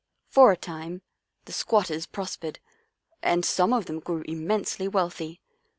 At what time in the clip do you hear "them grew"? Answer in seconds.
3.85-4.23